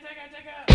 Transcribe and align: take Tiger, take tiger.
take 0.00 0.08
Tiger, 0.08 0.28
take 0.34 0.44
tiger. 0.44 0.73